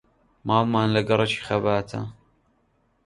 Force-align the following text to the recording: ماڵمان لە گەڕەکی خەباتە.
ماڵمان 0.47 0.87
لە 0.95 1.01
گەڕەکی 1.09 1.43
خەباتە. 1.47 2.01